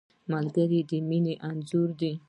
ملګری 0.31 0.81
د 0.89 0.91
مینې 1.07 1.35
انځور 1.49 1.89
دی 1.99 2.13